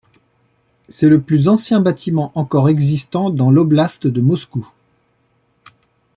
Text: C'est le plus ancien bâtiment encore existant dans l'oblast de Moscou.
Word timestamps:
C'est 0.89 1.09
le 1.09 1.21
plus 1.21 1.47
ancien 1.47 1.79
bâtiment 1.79 2.31
encore 2.33 2.69
existant 2.69 3.29
dans 3.29 3.51
l'oblast 3.51 4.07
de 4.07 4.19
Moscou. 4.19 4.67